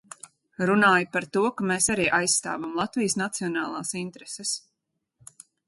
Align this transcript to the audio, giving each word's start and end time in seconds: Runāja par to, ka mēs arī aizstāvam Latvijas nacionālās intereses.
Runāja 0.69 1.09
par 1.15 1.27
to, 1.37 1.43
ka 1.59 1.67
mēs 1.73 1.89
arī 1.95 2.07
aizstāvam 2.21 2.73
Latvijas 2.81 3.19
nacionālās 3.25 3.95
intereses. 4.03 4.59